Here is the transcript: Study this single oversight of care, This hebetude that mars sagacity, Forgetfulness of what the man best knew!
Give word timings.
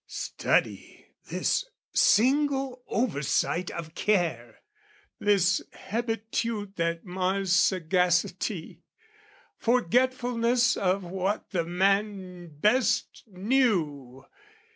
Study 0.07 1.09
this 1.29 1.63
single 1.93 2.83
oversight 2.87 3.69
of 3.69 3.93
care, 3.93 4.61
This 5.19 5.61
hebetude 5.73 6.75
that 6.77 7.05
mars 7.05 7.53
sagacity, 7.53 8.81
Forgetfulness 9.57 10.75
of 10.75 11.03
what 11.03 11.51
the 11.51 11.65
man 11.65 12.47
best 12.57 13.25
knew! 13.27 14.25